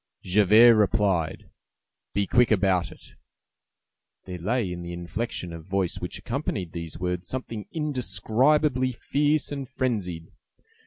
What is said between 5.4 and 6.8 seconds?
of voice which accompanied